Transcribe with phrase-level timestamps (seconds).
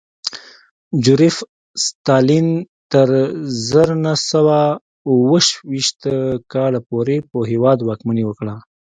[1.03, 1.35] جوزېف
[1.85, 2.47] ستالین
[2.91, 3.07] تر
[3.67, 4.59] زر نه سوه
[5.09, 5.99] اوه ویشت
[6.53, 8.55] کال پورې پر هېواد واکمني وکړه